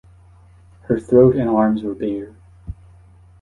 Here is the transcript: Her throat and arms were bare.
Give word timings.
Her 0.85 0.99
throat 0.99 1.35
and 1.35 1.47
arms 1.47 1.83
were 1.83 1.93
bare. 1.93 2.35